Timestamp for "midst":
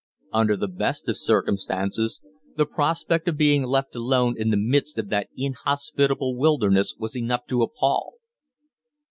4.57-4.97